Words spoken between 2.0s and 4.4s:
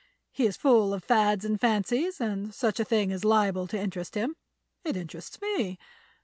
and such a thing is liable to interest him.